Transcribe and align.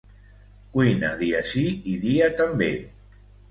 Cuina 0.77 1.11
dia 1.19 1.43
sí 1.51 1.65
i 1.93 1.99
dia 2.07 2.33
també! 2.43 2.73